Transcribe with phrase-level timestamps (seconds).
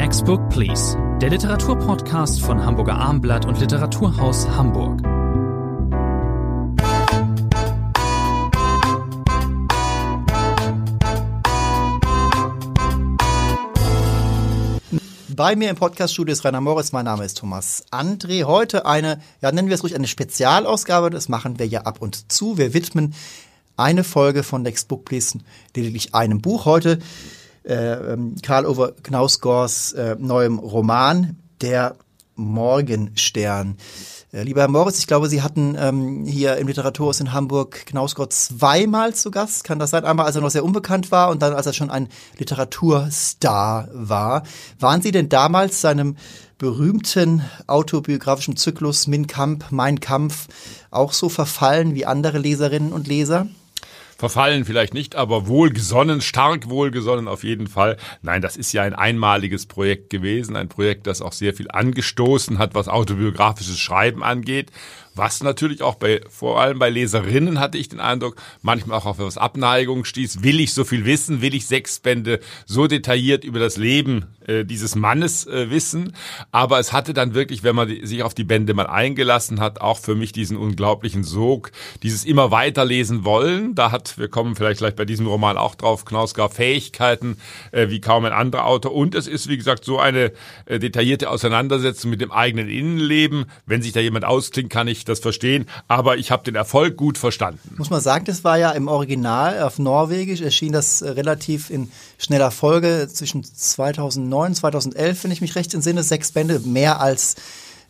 [0.00, 5.02] Next Book Please, der Literaturpodcast von Hamburger Armblatt und Literaturhaus Hamburg.
[15.28, 18.44] Bei mir im Podcaststudio ist Rainer Moritz, mein Name ist Thomas André.
[18.44, 22.32] Heute eine, ja nennen wir es ruhig eine Spezialausgabe, das machen wir ja ab und
[22.32, 22.56] zu.
[22.56, 23.12] Wir widmen
[23.76, 25.38] eine Folge von Next Book Please
[25.76, 26.64] lediglich einem Buch.
[26.64, 27.00] Heute
[27.64, 31.96] äh, ähm, Karl Ove Knausgors äh, neuem Roman, Der
[32.34, 33.76] Morgenstern.
[34.32, 38.32] Äh, lieber Herr Moritz, ich glaube, Sie hatten ähm, hier im Literaturhaus in Hamburg Knausgott
[38.32, 39.64] zweimal zu Gast.
[39.64, 40.04] Kann das sein?
[40.04, 44.44] Einmal, als er noch sehr unbekannt war und dann, als er schon ein Literaturstar war.
[44.78, 46.16] Waren Sie denn damals seinem
[46.58, 50.46] berühmten autobiografischen Zyklus Min Kamp, Mein Kampf
[50.90, 53.46] auch so verfallen wie andere Leserinnen und Leser?
[54.20, 57.96] Verfallen vielleicht nicht, aber wohlgesonnen, stark wohlgesonnen auf jeden Fall.
[58.20, 62.58] Nein, das ist ja ein einmaliges Projekt gewesen, ein Projekt, das auch sehr viel angestoßen
[62.58, 64.70] hat, was autobiografisches Schreiben angeht
[65.14, 69.18] was natürlich auch bei, vor allem bei Leserinnen hatte ich den Eindruck, manchmal auch auf
[69.18, 70.42] etwas Abneigung stieß.
[70.42, 71.42] Will ich so viel wissen?
[71.42, 76.14] Will ich sechs Bände so detailliert über das Leben äh, dieses Mannes äh, wissen?
[76.52, 79.80] Aber es hatte dann wirklich, wenn man die, sich auf die Bände mal eingelassen hat,
[79.80, 81.72] auch für mich diesen unglaublichen Sog,
[82.02, 83.74] dieses immer weiterlesen wollen.
[83.74, 87.36] Da hat, wir kommen vielleicht gleich bei diesem Roman auch drauf, Knausgar Fähigkeiten
[87.72, 88.94] äh, wie kaum ein anderer Autor.
[88.94, 90.32] Und es ist, wie gesagt, so eine
[90.66, 93.46] äh, detaillierte Auseinandersetzung mit dem eigenen Innenleben.
[93.66, 96.96] Wenn sich da jemand ausklingt, kann ich ich das verstehen, aber ich habe den Erfolg
[96.96, 97.74] gut verstanden.
[97.76, 101.90] Muss man sagen, das war ja im Original auf Norwegisch, erschien das äh, relativ in
[102.18, 107.36] schneller Folge zwischen 2009 und 2011, wenn ich mich recht entsinne, sechs Bände, mehr als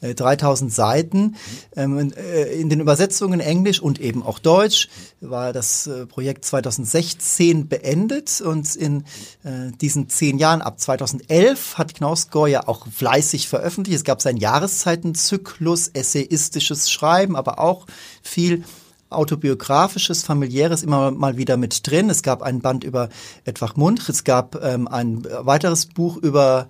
[0.01, 1.37] 3000 äh, Seiten.
[1.77, 4.89] Ähm, äh, in den Übersetzungen Englisch und eben auch Deutsch
[5.21, 9.05] war das äh, Projekt 2016 beendet und in
[9.81, 13.99] diesen zehn Jahren ab 2011 hat Knausgård ja auch fleißig veröffentlicht.
[13.99, 17.87] Es gab seinen Jahreszeitenzyklus, essayistisches Schreiben, aber auch
[18.23, 18.65] viel
[19.11, 22.11] autobiografisches, familiäres immer mal wieder mit drin.
[22.11, 23.09] Es gab einen Band über
[23.45, 26.69] Edward Munch, es gab ähm, ein weiteres Buch über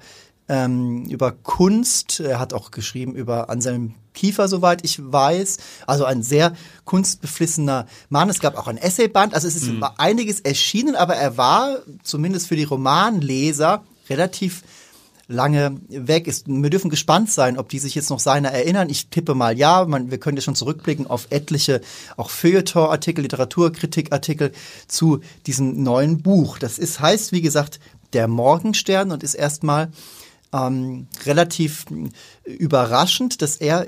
[0.50, 2.18] ähm, über Kunst.
[2.18, 5.58] Er hat auch geschrieben über Anselm Kiefer, soweit ich weiß.
[5.86, 8.28] Also ein sehr kunstbeflissener Mann.
[8.28, 9.32] Es gab auch ein Essayband.
[9.32, 9.84] Also es ist mhm.
[9.96, 14.64] einiges erschienen, aber er war zumindest für die Romanleser relativ
[15.28, 16.48] lange weg ist.
[16.48, 18.90] Wir dürfen gespannt sein, ob die sich jetzt noch seiner erinnern.
[18.90, 19.84] Ich tippe mal ja.
[19.84, 21.80] Man, wir können ja schon zurückblicken auf etliche
[22.16, 24.50] auch Feuilleton-Artikel, Literaturkritik-Artikel
[24.88, 26.58] zu diesem neuen Buch.
[26.58, 27.78] Das ist, heißt, wie gesagt,
[28.12, 29.92] der Morgenstern und ist erstmal
[30.52, 31.84] ähm, relativ
[32.44, 33.86] überraschend, dass er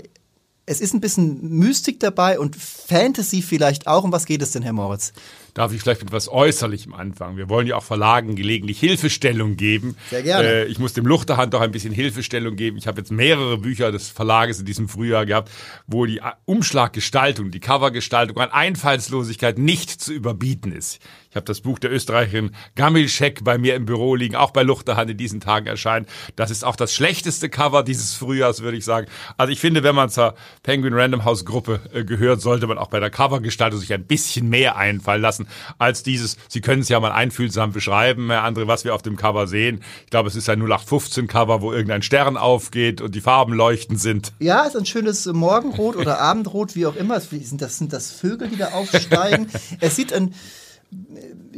[0.65, 4.05] es ist ein bisschen Mystik dabei und Fantasy vielleicht auch.
[4.05, 5.12] Um was geht es denn, Herr Moritz?
[5.55, 7.37] Darf ich vielleicht mit etwas Äußerlichem anfangen.
[7.37, 9.97] Wir wollen ja auch Verlagen gelegentlich Hilfestellung geben.
[10.11, 10.49] Sehr gerne.
[10.49, 12.77] Äh, ich muss dem Luchterhand auch ein bisschen Hilfestellung geben.
[12.79, 15.51] Ich habe jetzt mehrere Bücher des Verlages in diesem Frühjahr gehabt,
[15.87, 21.01] wo die Umschlaggestaltung, die Covergestaltung an Einfallslosigkeit nicht zu überbieten ist.
[21.33, 25.11] Ich habe das Buch der Österreicherin Gamilschek bei mir im Büro liegen, auch bei Luchterhand
[25.11, 26.07] in diesen Tagen erscheint.
[26.37, 29.07] Das ist auch das schlechteste Cover dieses Frühjahrs, würde ich sagen.
[29.39, 32.89] Also ich finde, wenn man zur Penguin Random House Gruppe äh, gehört, sollte man auch
[32.89, 35.41] bei der Covergestaltung sich ein bisschen mehr einfallen lassen
[35.78, 39.16] als dieses, Sie können es ja mal einfühlsam beschreiben, Herr André, was wir auf dem
[39.16, 39.82] Cover sehen.
[40.04, 43.97] Ich glaube, es ist ein 0815 Cover, wo irgendein Stern aufgeht und die Farben leuchten
[43.97, 44.32] sind.
[44.38, 47.20] Ja, ist ein schönes Morgenrot oder Abendrot, wie auch immer.
[47.20, 49.48] Sind das, sind das Vögel, die da aufsteigen?
[49.80, 50.34] es sieht ein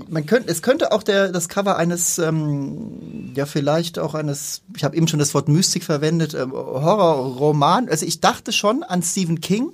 [0.08, 4.84] man könnte, es könnte auch der, das Cover eines, ähm, ja vielleicht auch eines, ich
[4.84, 7.88] habe eben schon das Wort Mystik verwendet, ähm, Horrorroman.
[7.88, 9.72] Also ich dachte schon an Stephen King,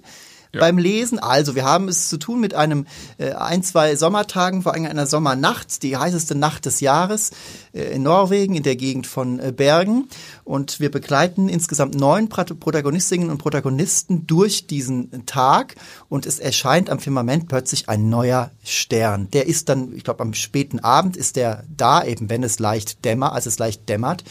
[0.53, 0.61] ja.
[0.61, 1.19] beim Lesen.
[1.19, 2.87] Also wir haben es zu tun mit einem
[3.19, 7.31] äh, ein, zwei Sommertagen, vor allem einer Sommernacht, die heißeste Nacht des Jahres
[7.73, 10.09] äh, in Norwegen, in der Gegend von äh, Bergen.
[10.45, 15.77] Und wir begleiten insgesamt neun Protagonistinnen und Protagonisten durch diesen Tag.
[16.09, 19.29] Und es erscheint am Firmament plötzlich ein neuer Stern.
[19.31, 23.05] Der ist dann, ich glaube, am späten Abend ist der da, eben wenn es leicht
[23.05, 24.25] dämmert, als es leicht dämmert.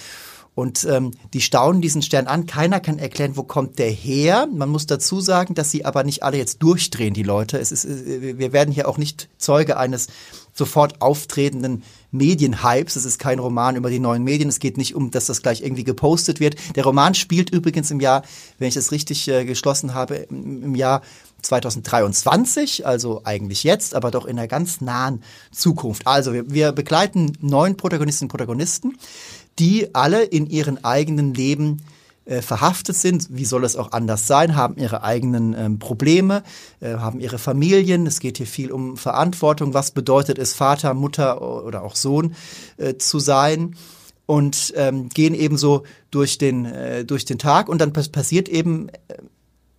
[0.60, 2.46] Und ähm, die staunen diesen Stern an.
[2.46, 4.46] Keiner kann erklären, wo kommt der her.
[4.54, 7.58] Man muss dazu sagen, dass sie aber nicht alle jetzt durchdrehen, die Leute.
[7.58, 10.08] Es ist, äh, wir werden hier auch nicht Zeuge eines
[10.54, 12.98] sofort auftretenden Medienhypes.
[12.98, 14.50] Es ist kein Roman über die neuen Medien.
[14.50, 16.56] Es geht nicht um, dass das gleich irgendwie gepostet wird.
[16.76, 18.24] Der Roman spielt übrigens im Jahr,
[18.58, 21.02] wenn ich das richtig äh, geschlossen habe, im, Jahr
[21.42, 26.06] 2023, also eigentlich jetzt, aber doch in der ganz nahen Zukunft.
[26.06, 28.98] Also wir, wir begleiten neun Protagonistinnen und Protagonisten
[29.60, 31.82] die alle in ihren eigenen Leben
[32.26, 33.28] äh, verhaftet sind.
[33.30, 34.56] Wie soll es auch anders sein?
[34.56, 36.44] Haben ihre eigenen ähm, Probleme,
[36.80, 38.08] äh, haben ihre Familien.
[38.08, 39.74] Es geht hier viel um Verantwortung.
[39.74, 42.36] Was bedeutet es, Vater, Mutter oder auch Sohn
[42.78, 43.76] äh, zu sein?
[44.30, 48.90] und ähm, gehen eben so durch den, äh, durch den Tag und dann passiert eben
[48.90, 49.16] äh,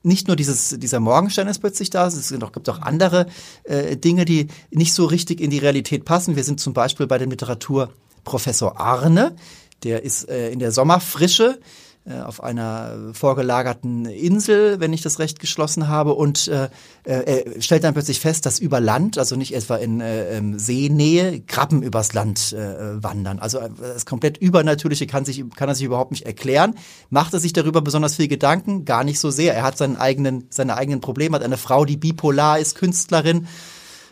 [0.03, 3.27] nicht nur dieses, dieser Morgenstern ist plötzlich da, es gibt auch andere
[3.63, 6.35] äh, Dinge, die nicht so richtig in die Realität passen.
[6.35, 9.37] Wir sind zum Beispiel bei dem Literaturprofessor Arne,
[9.83, 11.59] der ist äh, in der Sommerfrische
[12.07, 16.71] äh, auf einer vorgelagerten Insel, wenn ich das recht geschlossen habe, und äh,
[17.05, 20.59] äh, er stellt dann plötzlich fest, dass über Land, also nicht etwa in äh, ähm,
[20.59, 23.39] Seenähe, Krabben übers Land äh, wandern.
[23.39, 26.75] Also äh, das komplett Übernatürliche kann, sich, kann er sich überhaupt nicht erklären.
[27.11, 28.87] Macht er sich darüber besonders viel Gedanken?
[28.87, 29.55] Gar nicht so sehr.
[29.55, 33.47] Er hat seinen eigenen, seine eigenen Probleme, hat eine Frau, die bipolar ist, Künstlerin.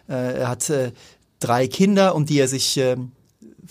[0.08, 0.92] Äh, er hat äh,
[1.40, 2.96] drei Kinder, um die er sich äh,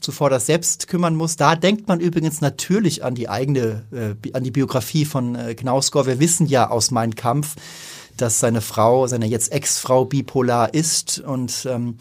[0.01, 1.35] zuvor das selbst kümmern muss.
[1.35, 6.07] Da denkt man übrigens natürlich an die eigene, äh, an die Biografie von äh, Knausgård.
[6.07, 7.55] Wir wissen ja aus Mein Kampf,
[8.15, 11.97] dass seine Frau, seine jetzt Ex-Frau bipolar ist und ähm,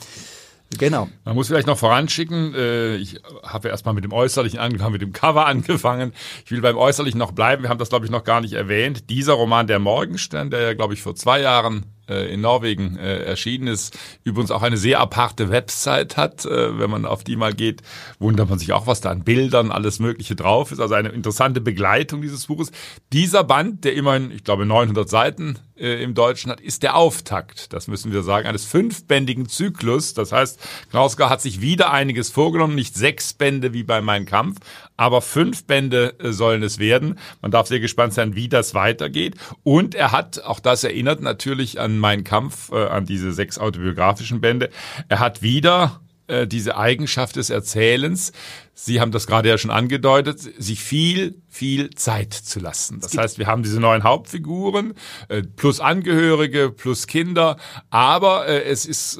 [0.78, 1.08] Genau.
[1.24, 5.02] Man muss vielleicht noch voranschicken, äh, ich habe ja erstmal mit dem Äußerlichen angefangen, mit
[5.02, 6.12] dem Cover angefangen.
[6.44, 7.62] Ich will beim Äußerlichen noch bleiben.
[7.62, 9.08] Wir haben das, glaube ich, noch gar nicht erwähnt.
[9.08, 13.24] Dieser Roman Der Morgenstern, der ja, glaube ich, vor zwei Jahren äh, in Norwegen äh,
[13.24, 16.44] erschienen ist, übrigens auch eine sehr aparte Website hat.
[16.44, 17.82] Äh, wenn man auf die mal geht,
[18.18, 20.80] wundert man sich auch, was da an Bildern, alles Mögliche drauf ist.
[20.80, 22.72] Also eine interessante Begleitung dieses Buches.
[23.12, 27.72] Dieser Band, der immerhin, ich glaube, 900 Seiten äh, im Deutschen hat, ist der Auftakt,
[27.72, 30.14] das müssen wir sagen, eines fünfbändigen Zyklus.
[30.14, 30.58] Das heißt,
[30.90, 34.58] Knausgar hat sich wieder einiges vorgenommen, nicht sechs Bände wie bei Mein Kampf,
[34.96, 37.18] aber fünf Bände äh, sollen es werden.
[37.42, 39.36] Man darf sehr gespannt sein, wie das weitergeht.
[39.62, 44.40] Und er hat, auch das erinnert natürlich an Mein Kampf, äh, an diese sechs autobiografischen
[44.40, 44.70] Bände,
[45.08, 48.32] er hat wieder äh, diese Eigenschaft des Erzählens,
[48.78, 53.00] Sie haben das gerade ja schon angedeutet, sich viel, viel Zeit zu lassen.
[53.00, 54.92] Das heißt, wir haben diese neuen Hauptfiguren,
[55.28, 57.56] äh, plus Angehörige, plus Kinder,
[57.88, 59.18] aber es ist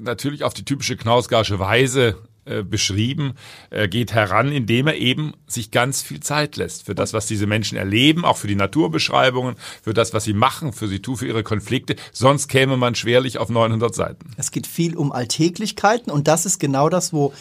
[0.00, 2.16] natürlich auf die typische Knausgarsche Weise
[2.48, 3.34] äh, beschrieben.
[3.70, 7.46] Er geht heran, indem er eben sich ganz viel Zeit lässt für das, was diese
[7.46, 11.26] Menschen erleben, auch für die Naturbeschreibungen, für das, was sie machen, für sie tun, für
[11.26, 11.96] ihre Konflikte.
[12.12, 14.30] Sonst käme man schwerlich auf 900 Seiten.
[14.36, 17.32] Es geht viel um Alltäglichkeiten und das ist genau das, wo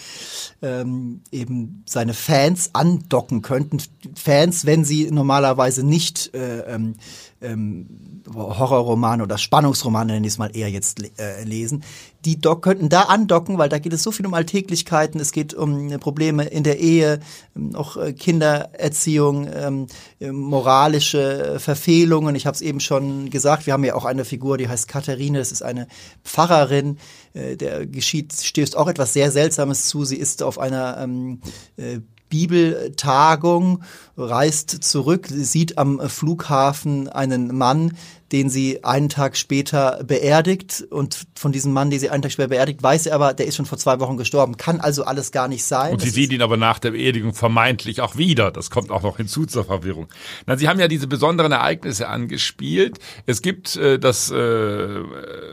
[0.61, 3.81] ähm, eben seine Fans andocken könnten.
[4.15, 6.95] Fans, wenn sie normalerweise nicht äh, ähm,
[7.41, 7.87] ähm,
[8.33, 11.83] Horrorromane oder Spannungsromane, nenne ich es mal eher jetzt äh, lesen,
[12.27, 15.53] die doc könnten da andocken, weil da geht es so viel um Alltäglichkeiten, es geht
[15.53, 17.21] um äh, Probleme in der Ehe,
[17.55, 19.87] ähm, auch äh, Kindererziehung, ähm,
[20.19, 22.35] äh, moralische Verfehlungen.
[22.35, 25.39] Ich habe es eben schon gesagt, wir haben ja auch eine Figur, die heißt Katharine,
[25.39, 25.87] das ist eine
[26.25, 26.97] Pfarrerin,
[27.33, 30.03] äh, der geschieht, stößt auch etwas sehr Seltsames zu.
[30.03, 31.39] Sie ist auf einer ähm,
[31.77, 33.83] äh, Bibeltagung,
[34.17, 37.93] reist zurück, sieht am Flughafen einen Mann,
[38.31, 40.85] den sie einen Tag später beerdigt.
[40.89, 43.55] Und von diesem Mann, den sie einen Tag später beerdigt, weiß sie aber, der ist
[43.55, 44.57] schon vor zwei Wochen gestorben.
[44.57, 45.93] Kann also alles gar nicht sein.
[45.93, 48.51] Und sie sieht ihn aber nach der Beerdigung vermeintlich auch wieder.
[48.51, 50.07] Das kommt auch noch hinzu zur Verwirrung.
[50.45, 52.99] Na, sie haben ja diese besonderen Ereignisse angespielt.
[53.25, 54.99] Es gibt, äh, das äh,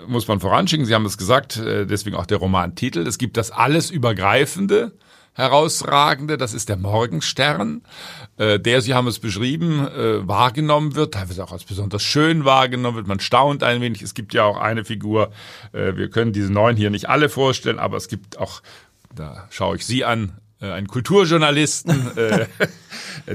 [0.09, 3.51] muss man voranschicken, Sie haben es gesagt, äh, deswegen auch der Romantitel, es gibt das
[3.51, 4.93] alles übergreifende
[5.35, 7.83] herausragende, das ist der Morgenstern,
[8.37, 12.97] äh, der, Sie haben es beschrieben, äh, wahrgenommen wird, teilweise auch als besonders schön wahrgenommen
[12.97, 13.07] wird.
[13.07, 14.03] Man staunt ein wenig.
[14.03, 15.33] Es gibt ja auch eine Figur,
[15.73, 18.63] äh, wir können diese neun hier nicht alle vorstellen, aber es gibt auch,
[19.15, 20.39] da schaue ich Sie an,
[20.73, 22.47] einen Kulturjournalisten, äh,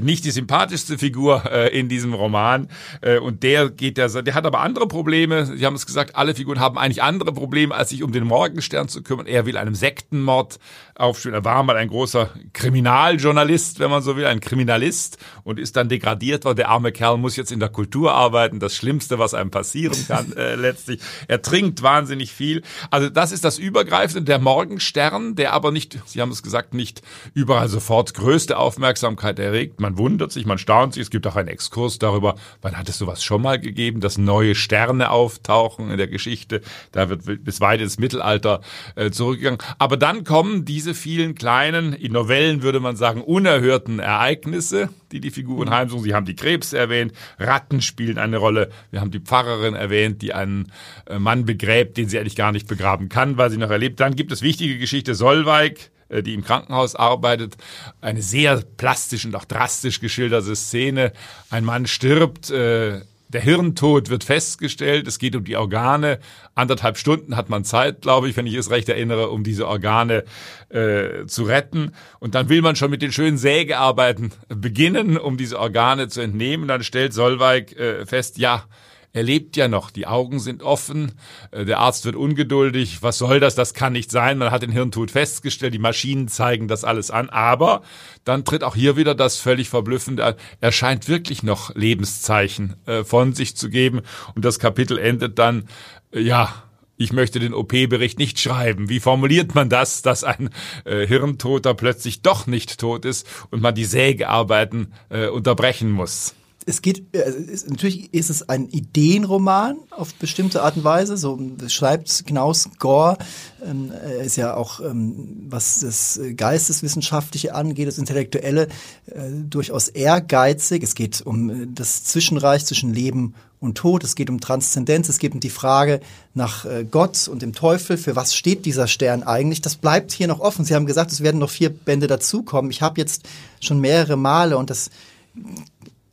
[0.00, 2.68] nicht die sympathischste Figur äh, in diesem Roman.
[3.00, 5.46] Äh, und der geht der, der hat aber andere Probleme.
[5.46, 8.88] Sie haben es gesagt, alle Figuren haben eigentlich andere Probleme, als sich um den Morgenstern
[8.88, 9.26] zu kümmern.
[9.26, 10.58] Er will einem Sektenmord
[10.94, 11.34] aufspielen.
[11.34, 15.88] Er war mal ein großer Kriminaljournalist, wenn man so will, ein Kriminalist und ist dann
[15.88, 16.56] degradiert worden.
[16.56, 18.60] Der arme Kerl muss jetzt in der Kultur arbeiten.
[18.60, 21.00] Das Schlimmste, was einem passieren kann, äh, letztlich.
[21.26, 22.62] Er trinkt wahnsinnig viel.
[22.90, 27.02] Also das ist das Übergreifende, der Morgenstern, der aber nicht, Sie haben es gesagt, nicht
[27.34, 29.80] überall sofort größte Aufmerksamkeit erregt.
[29.80, 31.02] Man wundert sich, man staunt sich.
[31.02, 34.54] Es gibt auch einen Exkurs darüber, wann hat es sowas schon mal gegeben, dass neue
[34.54, 36.60] Sterne auftauchen in der Geschichte.
[36.92, 38.60] Da wird bis weit ins Mittelalter
[38.96, 39.60] äh, zurückgegangen.
[39.78, 45.30] Aber dann kommen diese vielen kleinen, in Novellen würde man sagen, unerhörten Ereignisse, die die
[45.30, 45.72] Figuren mhm.
[45.72, 46.04] heimsuchen.
[46.04, 48.70] Sie haben die Krebs erwähnt, Ratten spielen eine Rolle.
[48.90, 50.72] Wir haben die Pfarrerin erwähnt, die einen
[51.06, 54.00] äh, Mann begräbt, den sie eigentlich gar nicht begraben kann, weil sie noch erlebt.
[54.00, 57.56] Dann gibt es wichtige Geschichte Solveig, die im Krankenhaus arbeitet.
[58.00, 61.12] Eine sehr plastisch und auch drastisch geschilderte Szene.
[61.50, 63.00] Ein Mann stirbt, äh,
[63.32, 66.18] der Hirntod wird festgestellt, es geht um die Organe.
[66.56, 70.24] Anderthalb Stunden hat man Zeit, glaube ich, wenn ich es recht erinnere, um diese Organe
[70.68, 71.92] äh, zu retten.
[72.18, 76.66] Und dann will man schon mit den schönen Sägearbeiten beginnen, um diese Organe zu entnehmen.
[76.66, 78.64] Dann stellt Solveig äh, fest, ja,
[79.12, 81.12] er lebt ja noch, die Augen sind offen,
[81.50, 84.70] äh, der Arzt wird ungeduldig, was soll das, das kann nicht sein, man hat den
[84.70, 87.82] Hirntod festgestellt, die Maschinen zeigen das alles an, aber
[88.24, 93.04] dann tritt auch hier wieder das völlig verblüffende an, er scheint wirklich noch Lebenszeichen äh,
[93.04, 94.02] von sich zu geben.
[94.34, 95.64] Und das Kapitel endet dann,
[96.12, 96.64] äh, ja,
[96.96, 98.90] ich möchte den OP-Bericht nicht schreiben.
[98.90, 100.50] Wie formuliert man das, dass ein
[100.84, 106.34] äh, Hirntoter plötzlich doch nicht tot ist und man die Sägearbeiten äh, unterbrechen muss?
[106.66, 111.16] Es geht, also ist, natürlich ist es ein Ideenroman auf bestimmte Art und Weise.
[111.16, 111.38] So
[111.68, 113.16] schreibt Knaus Gore,
[113.64, 118.68] ähm, ist ja auch, ähm, was das Geisteswissenschaftliche angeht, das Intellektuelle,
[119.06, 120.82] äh, durchaus ehrgeizig.
[120.82, 124.04] Es geht um äh, das Zwischenreich zwischen Leben und Tod.
[124.04, 125.08] Es geht um Transzendenz.
[125.08, 126.00] Es geht um die Frage
[126.34, 127.96] nach äh, Gott und dem Teufel.
[127.96, 129.60] Für was steht dieser Stern eigentlich?
[129.60, 130.64] Das bleibt hier noch offen.
[130.64, 132.70] Sie haben gesagt, es werden noch vier Bände dazukommen.
[132.70, 133.28] Ich habe jetzt
[133.60, 134.90] schon mehrere Male und das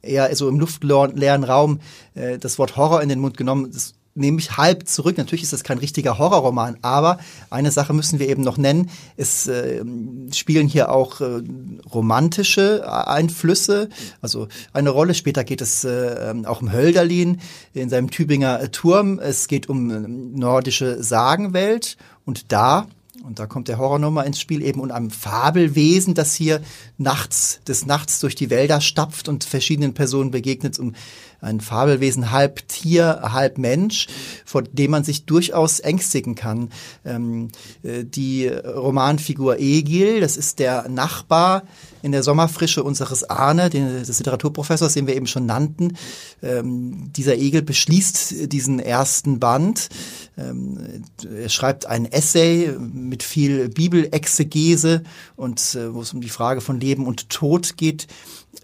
[0.07, 1.79] eher so im luftleeren Raum
[2.15, 3.71] äh, das Wort Horror in den Mund genommen.
[3.71, 5.17] Das nehme ich halb zurück.
[5.17, 8.89] Natürlich ist das kein richtiger Horrorroman, aber eine Sache müssen wir eben noch nennen.
[9.15, 9.83] Es äh,
[10.33, 11.41] spielen hier auch äh,
[11.93, 13.89] romantische Einflüsse,
[14.21, 15.13] also eine Rolle.
[15.13, 17.39] Später geht es äh, auch um Hölderlin
[17.73, 19.19] in seinem Tübinger Turm.
[19.19, 22.87] Es geht um äh, nordische Sagenwelt und da
[23.23, 26.61] und da kommt der Horrornummer ins Spiel eben und einem Fabelwesen, das hier
[26.97, 30.93] nachts, des Nachts durch die Wälder stapft und verschiedenen Personen begegnet, um
[31.41, 34.07] ein Fabelwesen halb Tier, halb Mensch,
[34.45, 36.69] vor dem man sich durchaus ängstigen kann.
[37.05, 37.49] Ähm,
[37.83, 41.63] äh, die Romanfigur Egil, das ist der Nachbar
[42.07, 45.97] in der Sommerfrische unseres Ahne, den, des Literaturprofessors, den wir eben schon nannten.
[46.41, 49.89] Ähm, dieser Egel beschließt diesen ersten Band.
[50.37, 55.03] Ähm, er schreibt ein Essay mit viel Bibelexegese
[55.35, 58.07] und äh, wo es um die Frage von Leben und Tod geht.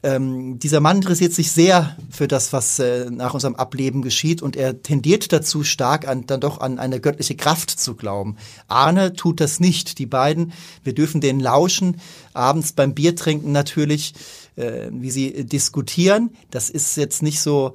[0.03, 4.57] Ähm, dieser Mann interessiert sich sehr für das, was äh, nach unserem Ableben geschieht und
[4.57, 8.35] er tendiert dazu stark an, dann doch an eine göttliche Kraft zu glauben.
[8.67, 9.99] Arne tut das nicht.
[9.99, 10.51] Die beiden,
[10.83, 12.01] wir dürfen denen lauschen,
[12.33, 14.13] abends beim Biertrinken natürlich,
[14.57, 16.31] äh, wie sie diskutieren.
[16.51, 17.71] Das ist jetzt nicht so äh,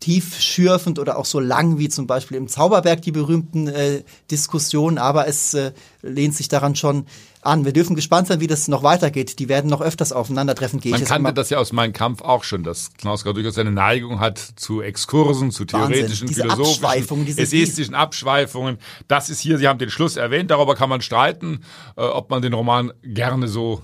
[0.00, 5.28] tiefschürfend oder auch so lang wie zum Beispiel im Zauberberg die berühmten äh, Diskussionen, aber
[5.28, 7.04] es äh, lehnt sich daran schon
[7.42, 7.66] an.
[7.66, 9.38] Wir dürfen gespannt sein, wie das noch weitergeht.
[9.38, 10.80] Die werden noch öfters aufeinandertreffen.
[10.80, 14.20] Gehe Man kannte das ja aus meinem Kampf auch schon, dass Knausgard durchaus eine Neigung
[14.20, 16.42] hat zu Exkursen, zu theoretischen, Wahnsinn.
[16.42, 18.78] philosophischen, Abschweifungen, essayistischen Abschweifungen.
[19.06, 21.60] Das ist hier, Sie haben den Schluss erwähnt, darüber kann man streiten,
[21.96, 23.82] äh, ob man den Roman gerne so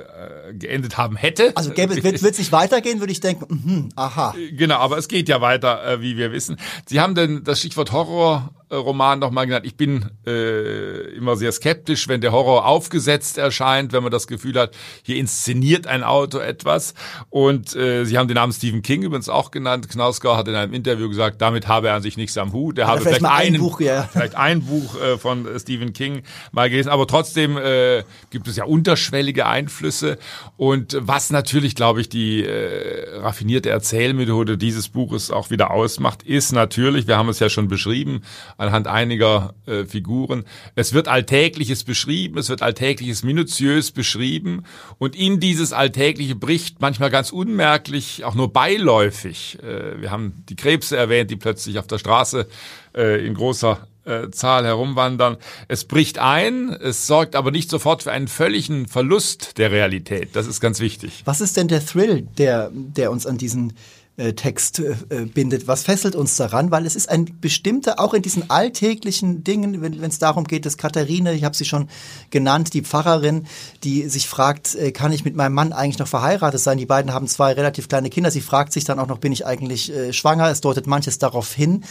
[0.00, 1.52] äh, geendet haben hätte.
[1.56, 4.34] Also gäbe, wird es nicht weitergehen, würde ich denken, mh, aha.
[4.52, 6.56] Genau, aber es geht ja weiter, äh, wie wir wissen.
[6.86, 9.66] Sie haben denn das Stichwort Horror Roman nochmal genannt.
[9.66, 14.58] Ich bin äh, immer sehr skeptisch, wenn der Horror aufgesetzt erscheint, wenn man das Gefühl
[14.58, 16.94] hat, hier inszeniert ein Autor etwas.
[17.30, 19.88] Und äh, Sie haben den Namen Stephen King übrigens auch genannt.
[19.88, 22.78] Knausgau hat in einem Interview gesagt, damit habe er an sich nichts am Hut.
[22.78, 24.02] Er habe vielleicht, vielleicht einen, ein Buch, ja.
[24.12, 26.88] vielleicht ein Buch äh, von Stephen King mal gelesen.
[26.88, 30.18] Aber trotzdem äh, gibt es ja unterschwellige Einflüsse.
[30.56, 36.52] Und was natürlich, glaube ich, die äh, raffinierte Erzählmethode dieses Buches auch wieder ausmacht, ist
[36.52, 38.22] natürlich, wir haben es ja schon beschrieben,
[38.62, 40.44] anhand einiger äh, Figuren.
[40.74, 44.64] Es wird Alltägliches beschrieben, es wird Alltägliches minutiös beschrieben
[44.98, 49.58] und in dieses Alltägliche bricht manchmal ganz unmerklich, auch nur beiläufig.
[49.62, 52.46] Äh, wir haben die Krebse erwähnt, die plötzlich auf der Straße
[52.94, 55.36] äh, in großer äh, Zahl herumwandern.
[55.68, 60.30] Es bricht ein, es sorgt aber nicht sofort für einen völligen Verlust der Realität.
[60.34, 61.22] Das ist ganz wichtig.
[61.24, 63.74] Was ist denn der Thrill, der, der uns an diesen
[64.16, 65.66] Text äh, äh, bindet.
[65.66, 66.70] Was fesselt uns daran?
[66.70, 70.76] Weil es ist ein bestimmter, auch in diesen alltäglichen Dingen, wenn es darum geht, dass
[70.76, 71.88] Katharine, ich habe sie schon
[72.30, 73.46] genannt, die Pfarrerin,
[73.84, 76.76] die sich fragt, äh, kann ich mit meinem Mann eigentlich noch verheiratet sein?
[76.76, 78.30] Die beiden haben zwei relativ kleine Kinder.
[78.30, 80.50] Sie fragt sich dann auch noch, bin ich eigentlich äh, schwanger?
[80.50, 81.84] Es deutet manches darauf hin.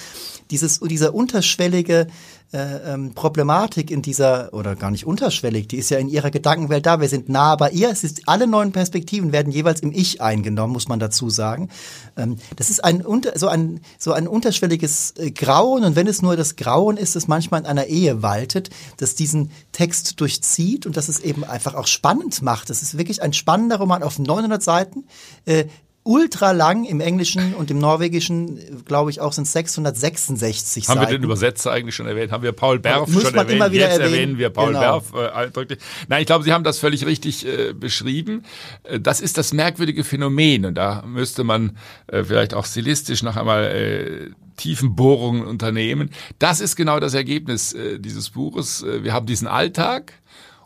[0.51, 2.05] Dieses, dieser unterschwellige
[2.53, 6.85] äh, ähm, Problematik in dieser, oder gar nicht unterschwellig, die ist ja in ihrer Gedankenwelt
[6.85, 6.99] da.
[6.99, 7.89] Wir sind nah bei ihr.
[7.89, 11.69] Es ist, alle neuen Perspektiven werden jeweils im Ich eingenommen, muss man dazu sagen.
[12.17, 13.05] Ähm, das ist ein,
[13.35, 15.85] so ein, so ein unterschwelliges äh, Grauen.
[15.85, 19.51] Und wenn es nur das Grauen ist, das manchmal in einer Ehe waltet, das diesen
[19.71, 22.69] Text durchzieht und das es eben einfach auch spannend macht.
[22.69, 25.05] Das ist wirklich ein spannender Roman auf 900 Seiten.
[25.45, 25.65] Äh,
[26.03, 31.11] ultra lang im Englischen und im Norwegischen, glaube ich, auch sind 666 Haben Seiten.
[31.11, 32.31] wir den Übersetzer eigentlich schon erwähnt?
[32.31, 33.51] Haben wir Paul Berf Muss schon erwähnt?
[33.51, 35.01] Immer wieder Jetzt erwähnen, erwähnen wir Paul genau.
[35.01, 35.77] Berf äh.
[36.07, 38.43] Nein, ich glaube, Sie haben das völlig richtig äh, beschrieben.
[38.83, 41.77] Äh, das ist das merkwürdige Phänomen und da müsste man
[42.07, 46.09] äh, vielleicht auch stilistisch noch einmal äh, Tiefenbohrungen unternehmen.
[46.39, 48.83] Das ist genau das Ergebnis äh, dieses Buches.
[48.83, 50.13] Äh, wir haben diesen Alltag,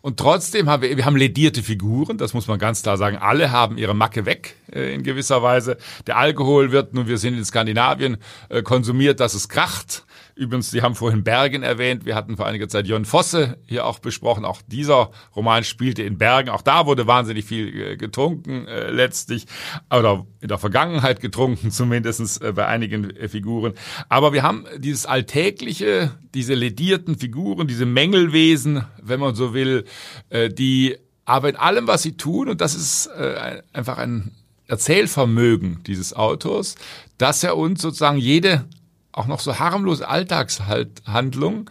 [0.05, 3.17] Und trotzdem haben wir, wir haben ledierte Figuren, das muss man ganz klar sagen.
[3.17, 5.77] Alle haben ihre Macke weg äh, in gewisser Weise.
[6.05, 8.17] Der Alkohol wird, nun wir sind in Skandinavien,
[8.50, 10.05] äh, konsumiert, dass es kracht.
[10.37, 12.05] Übrigens, Sie haben vorhin Bergen erwähnt.
[12.05, 14.43] Wir hatten vor einiger Zeit Jon Fosse hier auch besprochen.
[14.43, 16.49] Auch dieser Roman spielte in Bergen.
[16.49, 19.45] Auch da wurde wahnsinnig viel äh, getrunken äh, letztlich
[19.89, 23.75] oder in der Vergangenheit getrunken zumindestens äh, bei einigen äh, Figuren.
[24.09, 29.85] Aber wir haben dieses alltägliche, diese ledierten Figuren, diese Mängelwesen, wenn man so will,
[30.29, 34.31] äh, die aber in allem, was sie tun, und das ist äh, einfach ein
[34.67, 36.75] Erzählvermögen dieses Autors,
[37.17, 38.65] dass er uns sozusagen jede
[39.15, 41.69] auch noch so harmlose Alltagshandlung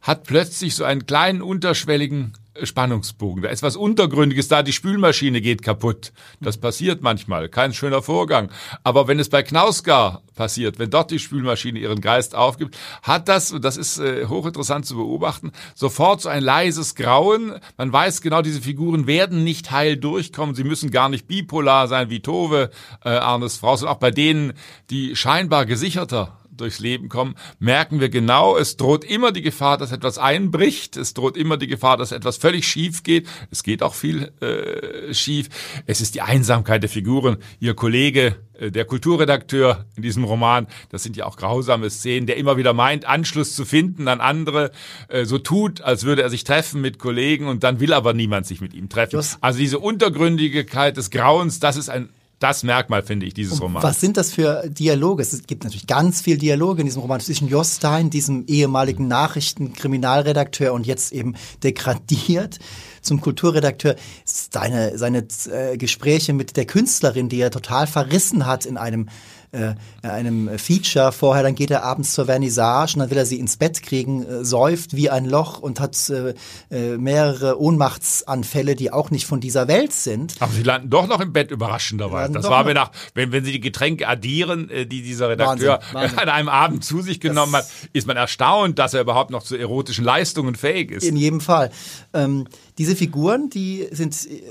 [0.00, 3.42] hat plötzlich so einen kleinen unterschwelligen Spannungsbogen.
[3.42, 6.12] Da ist was Untergründiges da, die Spülmaschine geht kaputt.
[6.40, 8.50] Das passiert manchmal, kein schöner Vorgang.
[8.84, 13.50] Aber wenn es bei Knausgar passiert, wenn dort die Spülmaschine ihren Geist aufgibt, hat das,
[13.50, 17.58] und das ist äh, hochinteressant zu beobachten, sofort so ein leises Grauen.
[17.76, 20.54] Man weiß genau, diese Figuren werden nicht heil durchkommen.
[20.54, 22.70] Sie müssen gar nicht bipolar sein wie Tove,
[23.04, 24.52] äh, Arnes Frau, sondern auch bei denen,
[24.90, 29.92] die scheinbar gesicherter durchs Leben kommen, merken wir genau, es droht immer die Gefahr, dass
[29.92, 33.28] etwas einbricht, es droht immer die Gefahr, dass etwas völlig schief geht.
[33.50, 35.48] Es geht auch viel äh, schief.
[35.86, 37.38] Es ist die Einsamkeit der Figuren.
[37.60, 42.36] Ihr Kollege, äh, der Kulturredakteur in diesem Roman, das sind ja auch grausame Szenen, der
[42.36, 44.70] immer wieder meint, Anschluss zu finden an andere,
[45.08, 48.46] äh, so tut, als würde er sich treffen mit Kollegen und dann will aber niemand
[48.46, 49.20] sich mit ihm treffen.
[49.40, 53.82] Also diese Untergründigkeit des Grauens, das ist ein das Merkmal, finde ich, dieses Roman.
[53.82, 55.22] Was sind das für Dialoge?
[55.22, 60.86] Es gibt natürlich ganz viel Dialoge in diesem Roman zwischen Jostein, diesem ehemaligen Nachrichtenkriminalredakteur und
[60.86, 62.58] jetzt eben degradiert
[63.02, 63.96] zum Kulturredakteur.
[64.24, 69.08] Seine, seine äh, Gespräche mit der Künstlerin, die er total verrissen hat in einem
[69.54, 69.74] äh,
[70.06, 73.56] einem Feature vorher, dann geht er abends zur Vernissage und dann will er sie ins
[73.56, 76.34] Bett kriegen, äh, säuft wie ein Loch und hat äh,
[76.70, 80.34] äh, mehrere Ohnmachtsanfälle, die auch nicht von dieser Welt sind.
[80.40, 82.32] Aber sie landen doch noch im Bett überraschenderweise.
[82.32, 85.94] Das war mir nach, wenn, wenn sie die Getränke addieren, äh, die dieser Redakteur Wahnsinn,
[85.94, 86.18] Wahnsinn.
[86.18, 89.42] an einem Abend zu sich genommen das hat, ist man erstaunt, dass er überhaupt noch
[89.42, 91.04] zu erotischen Leistungen fähig ist.
[91.04, 91.70] In jedem Fall.
[92.12, 92.46] Ähm,
[92.78, 94.42] diese Figuren, die sind äh,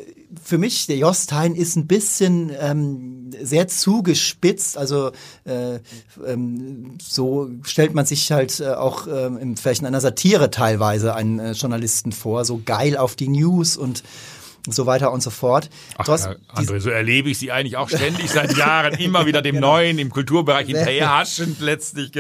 [0.42, 4.78] für mich, der Jostein ist ein bisschen ähm, sehr zugespitzt.
[4.78, 5.12] Also
[5.46, 5.80] äh,
[6.26, 11.16] ähm, so stellt man sich halt äh, auch ähm, im, vielleicht in einer Satire teilweise
[11.16, 14.04] einen äh, Journalisten vor, so geil auf die News und
[14.70, 15.70] so weiter und so fort.
[15.98, 19.56] Ach, hast, André, so erlebe ich sie eigentlich auch ständig seit Jahren, immer wieder dem
[19.56, 19.74] genau.
[19.74, 22.12] Neuen im Kulturbereich hinterherhaschend letztlich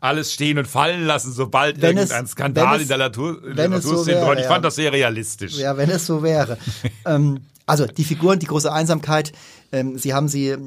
[0.00, 3.68] alles stehen und fallen lassen, sobald wenn irgendein es, Skandal in der Natur, in der
[3.68, 5.58] Natur so wäre, Ich fand das sehr realistisch.
[5.58, 6.56] Ja, wenn es so wäre.
[7.06, 9.32] ähm, also die Figuren, die große Einsamkeit,
[9.72, 10.58] ähm, Sie haben sie äh,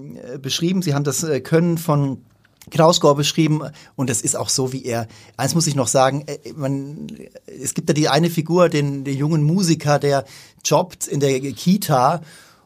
[0.41, 2.23] beschrieben, Sie haben das äh, Können von
[2.71, 3.61] Knausgård beschrieben
[3.97, 5.07] und es ist auch so, wie er.
[5.35, 7.07] Eins muss ich noch sagen: äh, man,
[7.45, 10.23] Es gibt da die eine Figur, den, den jungen Musiker, der
[10.63, 12.21] jobbt in der Kita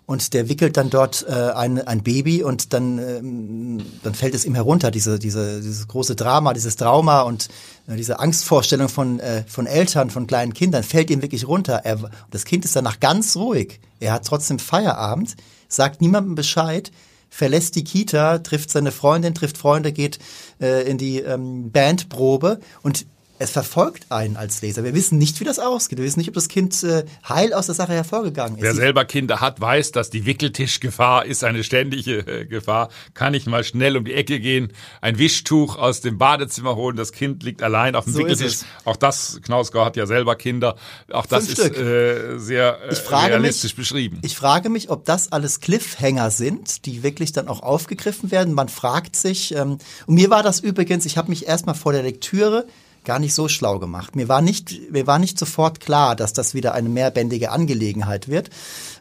[0.08, 4.46] und der wickelt dann dort äh, ein, ein Baby und dann, ähm, dann fällt es
[4.46, 7.50] ihm herunter, diese, diese, dieses große Drama, dieses Trauma und
[7.88, 11.82] äh, diese Angstvorstellung von, äh, von Eltern, von kleinen Kindern, fällt ihm wirklich runter.
[11.84, 13.82] Er, das Kind ist danach ganz ruhig.
[14.00, 15.36] Er hat trotzdem Feierabend,
[15.68, 16.90] sagt niemandem Bescheid,
[17.30, 20.20] verlässt die Kita, trifft seine Freundin, trifft Freunde, geht
[20.62, 23.06] äh, in die ähm, Bandprobe und
[23.40, 24.84] es verfolgt einen als Leser.
[24.84, 26.00] Wir wissen nicht, wie das ausgeht.
[26.00, 28.64] Wir wissen nicht, ob das Kind äh, heil aus der Sache hervorgegangen ist.
[28.64, 32.90] Wer selber Kinder hat, weiß, dass die Wickeltischgefahr ist eine ständige äh, Gefahr.
[33.14, 37.12] Kann ich mal schnell um die Ecke gehen, ein Wischtuch aus dem Badezimmer holen, das
[37.12, 38.60] Kind liegt allein auf dem so Wickeltisch.
[38.86, 40.76] Auch das, Knausgau hat ja selber Kinder.
[41.12, 44.20] Auch das Fünf ist äh, sehr äh, realistisch mich, beschrieben.
[44.24, 48.54] Ich frage mich, ob das alles Cliffhanger sind, die wirklich dann auch aufgegriffen werden.
[48.54, 52.02] Man fragt sich, ähm, und mir war das übrigens, ich habe mich erstmal vor der
[52.02, 52.66] Lektüre
[53.08, 54.16] gar nicht so schlau gemacht.
[54.16, 58.50] Mir war nicht, mir war nicht sofort klar, dass das wieder eine mehrbändige Angelegenheit wird.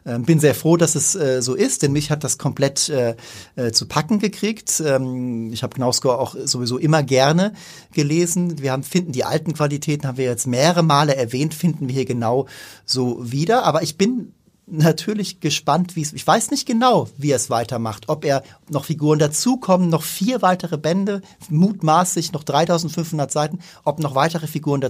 [0.07, 3.17] Ähm, bin sehr froh, dass es äh, so ist, denn mich hat das komplett äh,
[3.57, 4.81] äh, zu packen gekriegt.
[4.87, 7.53] Ähm, ich habe Knausgård auch sowieso immer gerne
[7.93, 8.63] gelesen.
[8.63, 12.05] Wir haben finden die alten Qualitäten haben wir jetzt mehrere Male erwähnt, finden wir hier
[12.05, 12.47] genau
[12.85, 13.65] so wieder.
[13.65, 14.33] Aber ich bin
[14.67, 18.87] natürlich gespannt, wie es, ich weiß nicht genau, wie er es weitermacht, ob er noch
[18.87, 24.81] Figuren dazukommen, noch vier weitere Bände, mutmaßlich noch 3500 Seiten, ob noch weitere Figuren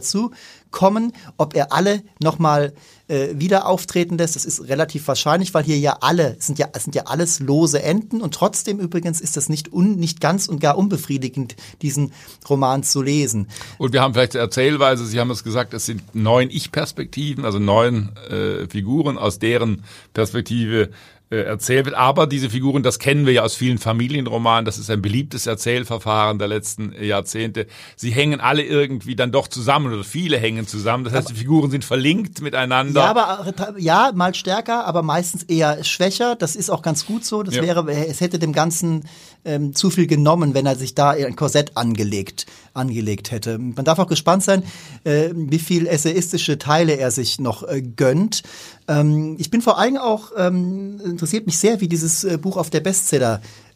[0.76, 2.72] dazukommen, ob er alle nochmal
[3.08, 4.36] äh, wieder auftreten lässt.
[4.36, 7.40] Das ist relativ wahrscheinlich, weil hier ja alle, es sind ja, es sind ja alles
[7.40, 12.12] lose Enden und trotzdem übrigens ist das nicht, un, nicht ganz und gar unbefriedigend, diesen
[12.48, 13.48] Roman zu lesen.
[13.78, 18.10] Und wir haben vielleicht Erzählweise, Sie haben es gesagt, es sind neun Ich-Perspektiven, also neun
[18.28, 20.90] äh, Figuren, aus deren Perspektive
[21.28, 21.96] äh, erzählt wird.
[21.96, 26.38] Aber diese Figuren, das kennen wir ja aus vielen Familienromanen, das ist ein beliebtes Erzählverfahren
[26.38, 27.66] der letzten Jahrzehnte.
[27.96, 31.02] Sie hängen alle irgendwie dann doch zusammen oder viele hängen zusammen.
[31.04, 33.00] Das heißt, die Figuren sind verlinkt miteinander.
[33.00, 36.36] Ja, aber äh, ja, mal stärker, aber meistens eher schwächer.
[36.36, 37.42] Das ist auch ganz gut so.
[37.42, 37.62] Das Ja.
[37.62, 39.04] wäre, es hätte dem Ganzen
[39.44, 43.58] ähm, zu viel genommen, wenn er sich da ein Korsett angelegt, angelegt hätte.
[43.58, 44.62] Man darf auch gespannt sein,
[45.04, 48.42] äh, wie viel essayistische Teile er sich noch äh, gönnt.
[48.88, 52.70] Ähm, ich bin vor allem auch, ähm, interessiert mich sehr, wie dieses äh, Buch auf
[52.70, 52.80] der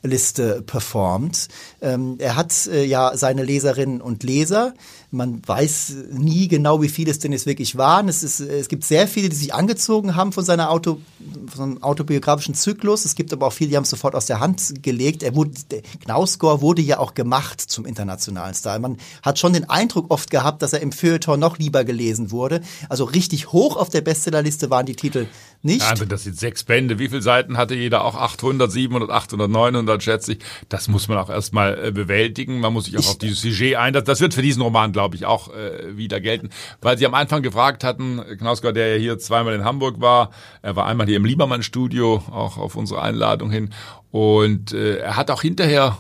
[0.02, 1.48] Bestsellerliste performt.
[1.80, 4.74] Ähm, er hat äh, ja seine Leserinnen und Leser.
[5.10, 8.08] Man weiß nie genau, wie viele es denn jetzt wirklich waren.
[8.08, 11.00] Es, ist, es gibt sehr viele, die sich angezogen haben von seiner Auto,
[11.52, 13.04] von autobiografischen Zyklus.
[13.04, 15.22] Es gibt aber auch viele, die haben es sofort aus der Hand gelegt.
[15.22, 18.78] Er wurde, der Knausgård wurde ja auch gemacht zum internationalen Star.
[18.78, 22.60] Man hat schon den Eindruck oft gehabt, dass er im Feuilleton noch lieber gelesen wurde.
[22.88, 25.26] Also richtig hoch auf der Bestsellerliste waren die Titel
[25.62, 25.82] nicht.
[25.82, 26.98] Also das sind sechs Bände.
[26.98, 28.04] Wie viele Seiten hatte jeder?
[28.04, 30.38] Auch 800, 700, 800, 900 schätze ich.
[30.68, 32.60] Das muss man auch erstmal äh, bewältigen.
[32.60, 33.92] Man muss sich auch auf dieses Sujet ein.
[33.92, 36.48] Das, das wird für diesen Roman, glaube ich, auch äh, wieder gelten.
[36.80, 40.30] Weil Sie am Anfang gefragt hatten, Knausgård, der ja hier zweimal in Hamburg war,
[40.62, 43.70] er war einmal hier im Liebermann-Studio, auch auf unsere Einladung hin.
[44.10, 45.98] Und äh, er hat auch hinterher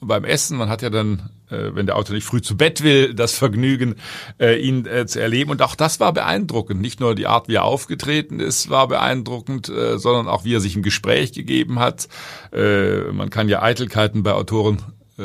[0.00, 3.36] beim Essen, man hat ja dann, wenn der Autor nicht früh zu Bett will, das
[3.36, 3.96] Vergnügen,
[4.40, 5.50] äh, ihn äh, zu erleben.
[5.50, 6.80] Und auch das war beeindruckend.
[6.80, 10.60] Nicht nur die Art, wie er aufgetreten ist, war beeindruckend, äh, sondern auch, wie er
[10.60, 12.08] sich im Gespräch gegeben hat.
[12.52, 14.82] Äh, man kann ja Eitelkeiten bei Autoren
[15.18, 15.22] äh,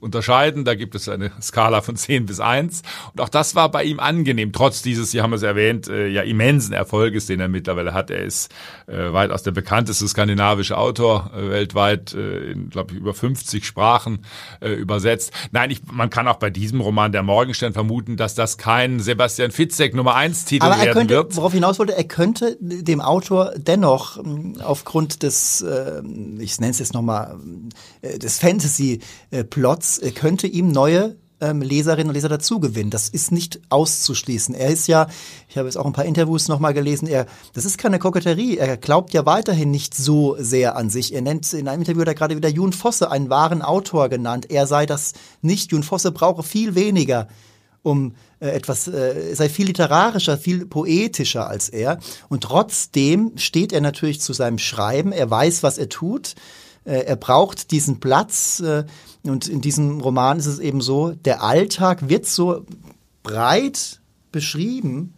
[0.00, 0.64] unterscheiden.
[0.64, 2.82] Da gibt es eine Skala von 10 bis 1.
[3.12, 6.22] Und auch das war bei ihm angenehm, trotz dieses, Sie haben es erwähnt, äh, ja
[6.22, 8.10] immensen Erfolges, den er mittlerweile hat.
[8.10, 8.52] Er ist
[8.86, 14.24] äh, weitaus der bekannteste skandinavische Autor, äh, weltweit äh, in, glaube ich, über 50 Sprachen
[14.60, 15.32] äh, übersetzt.
[15.50, 19.50] Nein, ich, man kann auch bei diesem Roman Der Morgenstern vermuten, dass das kein Sebastian
[19.50, 21.36] Fitzek Nummer 1 Titel Aber er werden könnte, wird.
[21.36, 26.02] worauf hinaus wollte, er könnte dem Autor dennoch ähm, aufgrund des, äh,
[26.38, 27.38] ich nenne es jetzt nochmal,
[28.02, 32.90] äh, des Fantasy-Plots, äh, könnte ihm neue ähm, Leserinnen und Leser dazugewinnen.
[32.90, 34.54] Das ist nicht auszuschließen.
[34.54, 35.08] Er ist ja,
[35.48, 38.56] ich habe jetzt auch ein paar Interviews nochmal gelesen, er, das ist keine Koketterie.
[38.56, 41.12] Er glaubt ja weiterhin nicht so sehr an sich.
[41.12, 44.50] Er nennt, in einem Interview hat er gerade wieder Jun Fosse einen wahren Autor genannt.
[44.50, 45.72] Er sei das nicht.
[45.72, 47.28] Jun Fosse brauche viel weniger
[47.84, 51.98] um äh, etwas, äh, sei viel literarischer, viel poetischer als er.
[52.28, 55.10] Und trotzdem steht er natürlich zu seinem Schreiben.
[55.10, 56.36] Er weiß, was er tut.
[56.84, 58.60] Äh, er braucht diesen Platz.
[58.60, 58.84] Äh,
[59.24, 62.64] und in diesem Roman ist es eben so, der Alltag wird so
[63.22, 64.00] breit
[64.32, 65.14] beschrieben,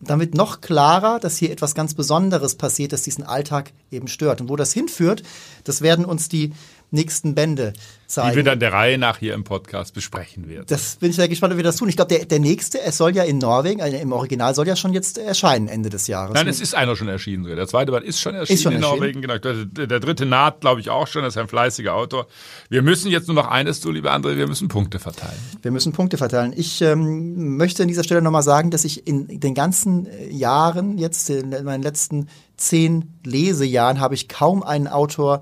[0.00, 4.40] damit noch klarer, dass hier etwas ganz Besonderes passiert, das diesen Alltag eben stört.
[4.40, 5.22] Und wo das hinführt,
[5.64, 6.52] das werden uns die
[6.92, 8.36] nächsten Bände Die zeigen.
[8.36, 10.66] wir dann der Reihe nach hier im Podcast besprechen werden.
[10.68, 11.88] Das bin ich sehr gespannt, wie wir das tun.
[11.88, 14.76] Ich glaube, der, der nächste, es soll ja in Norwegen, also im Original soll ja
[14.76, 16.34] schon jetzt erscheinen Ende des Jahres.
[16.34, 17.44] Nein, es ist einer schon erschienen.
[17.44, 18.98] Der zweite Band ist schon erschienen schon in erschienen?
[18.98, 19.22] Norwegen.
[19.22, 19.38] Genau.
[19.38, 21.22] Der, der dritte naht, glaube ich, auch schon.
[21.22, 22.26] Das ist ein fleißiger Autor.
[22.68, 24.36] Wir müssen jetzt nur noch eines tun, liebe André.
[24.36, 25.38] Wir müssen Punkte verteilen.
[25.62, 26.52] Wir müssen Punkte verteilen.
[26.54, 30.98] Ich ähm, möchte an dieser Stelle nochmal sagen, dass ich in den ganzen äh, Jahren,
[30.98, 35.40] jetzt in meinen letzten zehn Lesejahren, habe ich kaum einen Autor,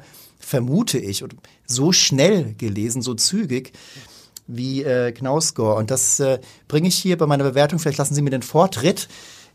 [0.50, 3.72] vermute ich, und so schnell gelesen, so zügig
[4.48, 5.78] wie äh, Knausgård.
[5.78, 9.08] Und das äh, bringe ich hier bei meiner Bewertung, vielleicht lassen Sie mir den Vortritt,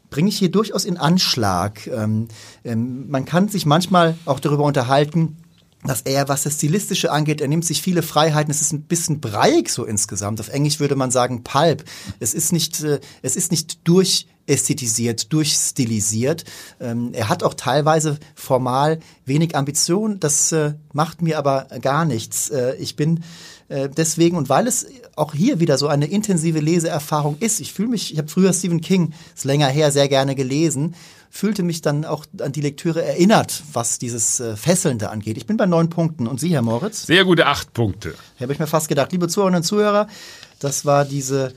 [0.10, 1.86] bringe ich hier durchaus in Anschlag.
[1.88, 2.29] Ähm,
[2.63, 5.36] ähm, man kann sich manchmal auch darüber unterhalten,
[5.88, 8.52] dass er, was das Stilistische angeht, er nimmt sich viele Freiheiten.
[8.52, 10.39] Es ist ein bisschen breiig so insgesamt.
[10.39, 11.84] Auf Englisch würde man sagen Pulp.
[12.19, 16.43] Es ist nicht, äh, es ist nicht durchästhetisiert, durchstilisiert.
[16.80, 20.19] Ähm, er hat auch teilweise formal wenig Ambition.
[20.19, 22.50] Das äh, macht mir aber gar nichts.
[22.50, 23.24] Äh, ich bin
[23.67, 27.60] äh, deswegen und weil es auch hier wieder so eine intensive Leseerfahrung ist.
[27.60, 30.95] Ich fühle mich, ich habe früher Stephen King, ist länger her, sehr gerne gelesen,
[31.36, 35.36] fühlte mich dann auch an die Lektüre erinnert, was dieses äh, Fesselnde angeht.
[35.36, 36.28] Ich bin bei neun Punkten.
[36.28, 37.06] Und Sie, Herr Moritz?
[37.06, 38.15] Sehr gute acht Punkte.
[38.39, 39.12] Habe ich mir fast gedacht.
[39.12, 40.08] Liebe Zuhörerinnen und Zuhörer,
[40.60, 41.54] das war diese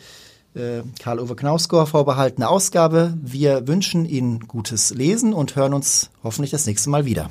[0.55, 3.17] äh, Karl-Uwe Knausgård vorbehaltene Ausgabe.
[3.23, 7.31] Wir wünschen Ihnen gutes Lesen und hören uns hoffentlich das nächste Mal wieder.